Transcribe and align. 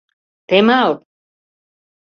—Темал! 0.49 0.91